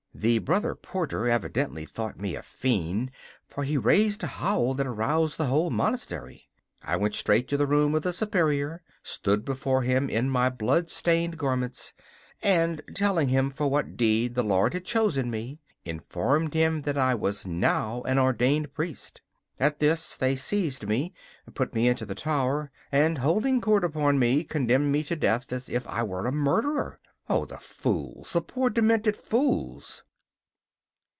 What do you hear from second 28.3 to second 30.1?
the poor demented fools!